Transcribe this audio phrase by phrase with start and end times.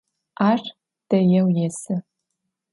[0.49, 0.61] Ar
[1.09, 1.95] deêu yêsı.